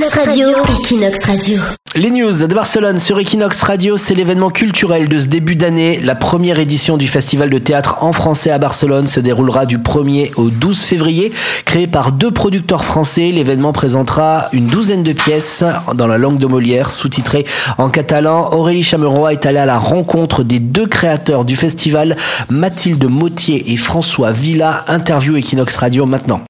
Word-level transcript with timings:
Equinox 0.00 0.18
Radio. 0.18 0.48
Equinox 0.80 1.24
Radio. 1.26 1.60
Les 1.94 2.10
news 2.10 2.32
de 2.32 2.54
Barcelone 2.54 2.98
sur 2.98 3.18
Equinox 3.18 3.60
Radio, 3.62 3.98
c'est 3.98 4.14
l'événement 4.14 4.48
culturel 4.48 5.08
de 5.08 5.20
ce 5.20 5.26
début 5.26 5.56
d'année. 5.56 6.00
La 6.00 6.14
première 6.14 6.58
édition 6.58 6.96
du 6.96 7.06
festival 7.06 7.50
de 7.50 7.58
théâtre 7.58 7.98
en 8.00 8.12
français 8.12 8.50
à 8.50 8.56
Barcelone 8.56 9.08
se 9.08 9.20
déroulera 9.20 9.66
du 9.66 9.76
1er 9.76 10.32
au 10.36 10.48
12 10.48 10.80
février. 10.80 11.32
Créé 11.66 11.86
par 11.86 12.12
deux 12.12 12.30
producteurs 12.30 12.84
français, 12.84 13.30
l'événement 13.30 13.72
présentera 13.72 14.48
une 14.52 14.68
douzaine 14.68 15.02
de 15.02 15.12
pièces 15.12 15.64
dans 15.92 16.06
la 16.06 16.16
langue 16.16 16.38
de 16.38 16.46
Molière, 16.46 16.92
sous-titrées 16.92 17.44
en 17.76 17.90
catalan. 17.90 18.52
Aurélie 18.52 18.84
Chameroy 18.84 19.32
est 19.32 19.44
allée 19.44 19.58
à 19.58 19.66
la 19.66 19.78
rencontre 19.78 20.44
des 20.44 20.60
deux 20.60 20.86
créateurs 20.86 21.44
du 21.44 21.56
festival, 21.56 22.16
Mathilde 22.48 23.04
Mautier 23.04 23.72
et 23.72 23.76
François 23.76 24.32
Villa. 24.32 24.84
Interview 24.88 25.36
Equinox 25.36 25.76
Radio 25.76 26.06
maintenant. 26.06 26.40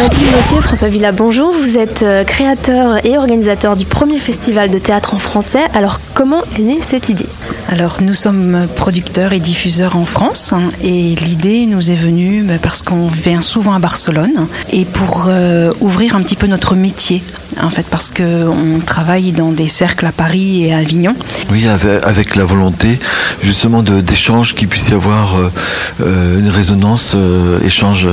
Mathilde 0.00 0.32
Mautier, 0.32 0.60
François 0.62 0.88
Villa, 0.88 1.12
bonjour. 1.12 1.52
Vous 1.52 1.76
êtes 1.76 1.83
euh, 2.02 2.24
créateur 2.24 3.04
et 3.06 3.16
organisateur 3.16 3.76
du 3.76 3.84
premier 3.84 4.18
festival 4.18 4.70
de 4.70 4.78
théâtre 4.78 5.14
en 5.14 5.18
français. 5.18 5.64
Alors, 5.74 6.00
comment 6.14 6.42
est 6.58 6.62
née 6.62 6.80
cette 6.80 7.08
idée? 7.08 7.26
Alors, 7.68 7.98
nous 8.02 8.14
sommes 8.14 8.66
producteurs 8.76 9.32
et 9.32 9.40
diffuseurs 9.40 9.96
en 9.96 10.04
France 10.04 10.52
hein, 10.52 10.68
et 10.82 11.14
l'idée 11.14 11.66
nous 11.66 11.90
est 11.90 11.96
venue 11.96 12.42
bah, 12.42 12.54
parce 12.60 12.82
qu'on 12.82 13.06
vient 13.06 13.42
souvent 13.42 13.74
à 13.74 13.78
Barcelone 13.78 14.46
et 14.72 14.84
pour 14.84 15.26
euh, 15.28 15.72
ouvrir 15.80 16.14
un 16.14 16.22
petit 16.22 16.36
peu 16.36 16.46
notre 16.46 16.74
métier, 16.74 17.22
en 17.62 17.70
fait, 17.70 17.86
parce 17.86 18.10
qu'on 18.10 18.80
travaille 18.84 19.32
dans 19.32 19.50
des 19.50 19.66
cercles 19.66 20.06
à 20.06 20.12
Paris 20.12 20.64
et 20.64 20.74
à 20.74 20.78
Avignon. 20.78 21.14
Oui, 21.50 21.66
avec, 21.66 22.02
avec 22.04 22.36
la 22.36 22.44
volonté 22.44 22.98
justement 23.42 23.82
d'échanges, 23.82 24.54
qu'il 24.54 24.68
puisse 24.68 24.90
y 24.90 24.94
avoir 24.94 25.36
euh, 25.36 25.50
euh, 26.02 26.38
une 26.38 26.48
résonance, 26.48 27.12
euh, 27.14 27.58
échange 27.64 28.08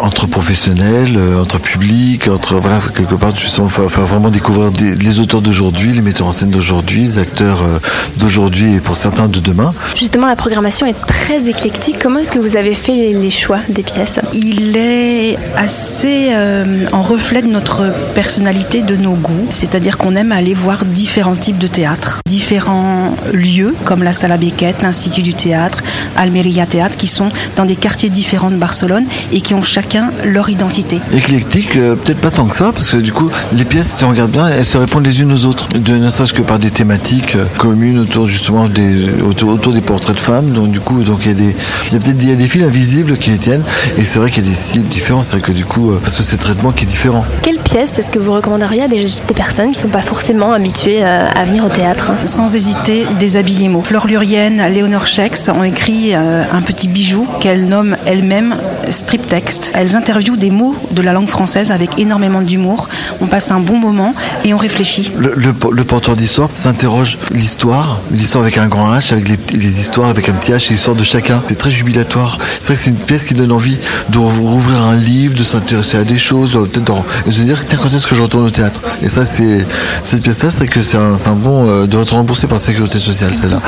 entre 0.00 0.26
professionnels, 0.26 1.14
euh, 1.16 1.40
entre 1.40 1.58
publics, 1.58 2.28
entre 2.28 2.56
voilà 2.56 2.78
quelque 2.96 3.14
part 3.14 3.34
justement 3.36 3.68
faire, 3.68 3.90
faire 3.90 4.06
vraiment 4.06 4.30
découvrir 4.30 4.70
des- 4.72 4.94
les 4.96 5.20
auteurs 5.20 5.40
d'aujourd'hui, 5.40 5.92
les 5.92 6.02
metteurs 6.02 6.26
en 6.26 6.32
scène 6.32 6.50
d'aujourd'hui, 6.50 7.02
les 7.02 7.18
acteurs 7.18 7.62
euh, 7.62 7.78
d'aujourd'hui 8.16 8.74
et 8.74 8.80
pour 8.80 8.96
certains 8.96 9.28
de 9.28 9.38
demain. 9.40 9.72
Justement, 9.96 10.26
la 10.26 10.36
programmation 10.36 10.86
est 10.86 10.96
très 11.06 11.48
éclectique. 11.48 11.96
Comment 12.02 12.18
est-ce 12.18 12.32
que 12.32 12.38
vous 12.38 12.56
avez 12.56 12.74
fait 12.74 12.92
les- 12.92 13.14
les 13.14 13.30
choix 13.30 13.58
des 13.68 13.82
pièces? 13.82 14.18
Il 14.32 14.76
est 14.76 15.36
assez 15.56 16.28
euh, 16.32 16.86
en 16.92 17.02
reflet 17.02 17.42
de 17.42 17.48
notre 17.48 17.92
personnalité, 18.14 18.82
de 18.82 18.96
nos 18.96 19.12
goûts. 19.14 19.46
C'est-à-dire 19.50 19.96
qu'on 19.96 20.16
aime 20.16 20.32
aller 20.32 20.54
voir 20.54 20.84
différents 20.84 21.36
types 21.36 21.58
de 21.58 21.66
théâtre, 21.68 22.20
différents 22.26 23.14
lieux 23.32 23.74
comme 23.84 24.02
la 24.02 24.12
Sala 24.12 24.36
Beckett, 24.38 24.82
l'Institut 24.82 25.22
du 25.22 25.34
théâtre, 25.34 25.78
Almeria 26.16 26.66
Théâtre, 26.66 26.96
qui 26.96 27.06
sont 27.06 27.30
dans 27.56 27.64
des 27.64 27.76
quartiers 27.76 28.10
différents 28.10 28.50
de 28.50 28.56
Barcelone 28.56 29.04
et 29.32 29.40
qui 29.40 29.54
ont 29.54 29.62
chacun 29.62 29.93
leur 30.24 30.48
identité. 30.48 31.00
Éclectique, 31.12 31.76
euh, 31.76 31.94
peut-être 31.94 32.20
pas 32.20 32.30
tant 32.30 32.46
que 32.46 32.56
ça, 32.56 32.72
parce 32.72 32.88
que 32.88 32.96
du 32.96 33.12
coup, 33.12 33.30
les 33.52 33.64
pièces, 33.64 33.88
si 33.88 34.04
on 34.04 34.10
regarde 34.10 34.30
bien, 34.30 34.48
elles 34.48 34.64
se 34.64 34.78
répondent 34.78 35.06
les 35.06 35.20
unes 35.20 35.32
aux 35.32 35.44
autres, 35.44 35.68
de, 35.68 35.96
ne 35.96 36.08
serait-ce 36.08 36.32
que 36.32 36.42
par 36.42 36.58
des 36.58 36.70
thématiques 36.70 37.36
euh, 37.36 37.44
communes 37.58 37.98
autour 37.98 38.26
justement 38.26 38.66
des 38.66 39.06
autour, 39.26 39.50
autour 39.50 39.72
des 39.72 39.80
portraits 39.80 40.16
de 40.16 40.20
femmes. 40.20 40.50
Donc 40.50 40.70
du 40.70 40.80
coup, 40.80 41.02
donc 41.02 41.20
il 41.22 41.28
y 41.28 41.30
a 41.30 41.34
des, 41.34 41.54
il 41.88 41.92
y 41.92 41.96
a 41.96 42.00
peut-être 42.00 42.18
des, 42.18 42.24
il 42.24 42.30
y 42.30 42.32
a 42.32 42.36
des 42.36 42.46
fils 42.46 42.62
invisibles 42.62 43.16
qui 43.16 43.30
les 43.30 43.38
tiennent, 43.38 43.64
et 43.98 44.04
c'est 44.04 44.18
vrai 44.18 44.30
qu'il 44.30 44.44
y 44.44 44.46
a 44.46 44.50
des 44.50 44.56
styles 44.56 44.84
différents. 44.84 45.22
C'est 45.22 45.36
vrai 45.36 45.40
que 45.40 45.52
du 45.52 45.64
coup, 45.64 45.90
euh, 45.90 46.00
parce 46.02 46.16
que 46.16 46.22
c'est 46.22 46.36
le 46.36 46.42
traitement 46.42 46.72
qui 46.72 46.84
est 46.84 46.88
différent. 46.88 47.24
Quelle 47.42 47.58
pièce 47.58 47.98
est-ce 47.98 48.10
que 48.10 48.18
vous 48.18 48.32
recommanderiez 48.32 48.82
à 48.82 48.88
des, 48.88 49.04
des 49.04 49.34
personnes 49.34 49.70
qui 49.70 49.78
ne 49.78 49.82
sont 49.82 49.88
pas 49.88 50.00
forcément 50.00 50.52
habituées 50.52 51.04
euh, 51.04 51.28
à 51.34 51.44
venir 51.44 51.64
au 51.64 51.68
théâtre? 51.68 52.12
Sans 52.26 52.54
hésiter, 52.54 53.06
déshabiller 53.18 53.68
mots. 53.68 53.82
Fleur 53.82 54.06
Lurienne, 54.06 54.62
Léonore 54.72 55.06
Schex 55.06 55.48
ont 55.48 55.64
écrit 55.64 56.14
euh, 56.14 56.42
un 56.52 56.62
petit 56.62 56.88
bijou 56.88 57.26
qu'elles 57.40 57.66
nomment 57.66 57.96
elles-mêmes 58.06 58.54
strip 58.90 59.26
text. 59.26 59.72
Elles 59.74 59.96
interviewent 59.96 60.36
des 60.36 60.50
mots 60.50 60.74
de 60.90 61.02
la 61.02 61.12
langue 61.12 61.28
française 61.28 61.70
avec 61.70 61.98
énormément 61.98 62.42
d'humour. 62.42 62.88
On 63.20 63.26
passe 63.26 63.50
un 63.50 63.60
bon 63.60 63.78
moment 63.78 64.14
et 64.44 64.54
on 64.54 64.58
réfléchit. 64.58 65.12
Le, 65.16 65.34
le, 65.36 65.54
le 65.70 65.84
porteur 65.84 66.16
d'histoire 66.16 66.48
s'interroge 66.54 67.18
l'histoire, 67.32 68.00
l'histoire 68.10 68.44
avec 68.44 68.58
un 68.58 68.66
grand 68.66 68.92
H, 68.94 69.12
avec 69.12 69.28
les, 69.28 69.80
histoires 69.80 70.08
avec 70.08 70.28
un 70.28 70.32
petit 70.32 70.52
H, 70.52 70.70
l'histoire 70.70 70.96
de 70.96 71.04
chacun. 71.04 71.42
C'est 71.48 71.56
très 71.56 71.70
jubilatoire. 71.70 72.38
C'est 72.60 72.66
vrai 72.68 72.74
que 72.76 72.80
c'est 72.80 72.90
une 72.90 72.96
pièce 72.96 73.24
qui 73.24 73.34
donne 73.34 73.52
envie 73.52 73.78
de 74.10 74.18
rouvrir 74.18 74.82
un 74.82 74.96
livre, 74.96 75.34
de 75.34 75.44
s'intéresser 75.44 75.96
à 75.96 76.04
des 76.04 76.18
choses, 76.18 76.52
peut-être 76.52 77.04
de 77.26 77.30
se 77.30 77.40
dire 77.40 77.62
tiens 77.66 77.78
quand 77.80 77.88
est-ce 77.88 78.06
que 78.06 78.14
je 78.14 78.22
retourne 78.22 78.44
au 78.44 78.50
théâtre? 78.50 78.80
Et 79.02 79.08
ça 79.08 79.24
c'est 79.24 79.66
cette 80.02 80.22
pièce-là, 80.22 80.50
c'est 80.50 80.66
que 80.66 80.82
c'est 80.82 80.96
un, 80.96 81.34
bon 81.34 81.68
euh, 81.68 81.86
de 81.86 81.98
être 81.98 82.14
remboursé 82.14 82.46
par 82.46 82.58
la 82.58 82.62
sécurité 82.62 82.98
sociale, 82.98 83.34
celle-là. 83.34 83.60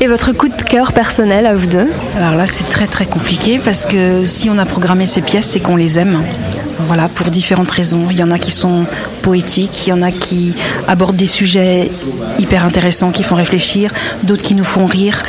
Et 0.00 0.06
votre 0.06 0.32
coup 0.32 0.48
de 0.48 0.62
cœur 0.62 0.92
personnel 0.92 1.46
à 1.46 1.54
vous 1.54 1.66
deux? 1.66 1.88
Alors 2.16 2.34
là, 2.34 2.46
c'est 2.46 2.68
très 2.68 2.86
très 2.86 3.06
compliqué 3.06 3.58
parce 3.64 3.86
que 3.86 4.24
si 4.30 4.48
on 4.48 4.58
a 4.58 4.64
programmé 4.64 5.06
ces 5.06 5.20
pièces, 5.20 5.46
c'est 5.46 5.60
qu'on 5.60 5.76
les 5.76 5.98
aime. 5.98 6.22
Voilà, 6.86 7.08
pour 7.08 7.26
différentes 7.26 7.70
raisons. 7.70 8.06
Il 8.10 8.16
y 8.16 8.22
en 8.22 8.30
a 8.30 8.38
qui 8.38 8.50
sont 8.50 8.86
poétiques, 9.22 9.86
il 9.86 9.90
y 9.90 9.92
en 9.92 10.00
a 10.00 10.10
qui 10.10 10.54
abordent 10.88 11.16
des 11.16 11.26
sujets 11.26 11.90
hyper 12.38 12.64
intéressants, 12.64 13.10
qui 13.10 13.22
font 13.22 13.34
réfléchir, 13.34 13.92
d'autres 14.22 14.42
qui 14.42 14.54
nous 14.54 14.64
font 14.64 14.86
rire. 14.86 15.22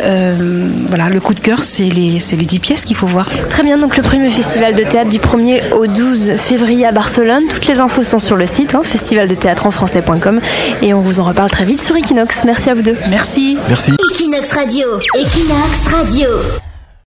Euh, 0.00 0.68
voilà, 0.88 1.08
le 1.08 1.18
coup 1.18 1.34
de 1.34 1.40
cœur, 1.40 1.64
c'est 1.64 1.88
les, 1.88 2.20
c'est 2.20 2.36
les 2.36 2.46
10 2.46 2.60
pièces 2.60 2.84
qu'il 2.84 2.94
faut 2.94 3.08
voir. 3.08 3.28
Très 3.50 3.64
bien, 3.64 3.78
donc 3.78 3.96
le 3.96 4.02
premier 4.02 4.30
festival 4.30 4.74
de 4.74 4.84
théâtre 4.84 5.10
du 5.10 5.18
1er 5.18 5.72
au 5.72 5.86
12 5.88 6.36
février 6.36 6.86
à 6.86 6.92
Barcelone. 6.92 7.44
Toutes 7.50 7.66
les 7.66 7.80
infos 7.80 8.04
sont 8.04 8.20
sur 8.20 8.36
le 8.36 8.46
site, 8.46 8.74
hein, 8.74 8.82
et 10.82 10.94
on 10.94 11.00
vous 11.00 11.20
en 11.20 11.24
reparle 11.24 11.50
très 11.50 11.64
vite 11.64 11.82
sur 11.82 11.96
Equinox. 11.96 12.44
Merci 12.44 12.70
à 12.70 12.74
vous 12.74 12.82
deux. 12.82 12.96
Merci. 13.10 13.58
Merci. 13.68 13.92
Equinox 14.12 14.52
Radio. 14.52 14.86
Equinox 15.14 15.88
Radio. 15.90 16.28